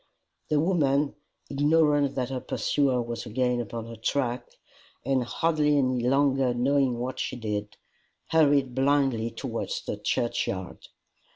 [0.49, 1.13] The woman,
[1.47, 4.49] ignorant that her pursuer was again upon her track,
[5.05, 7.77] and hardly any longer knowing what she did,
[8.29, 10.87] hurried blindly towards the churchyard.